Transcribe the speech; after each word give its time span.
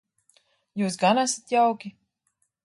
Jūs 0.81 0.97
gan 1.03 1.21
esat 1.25 1.55
jauki. 1.57 1.93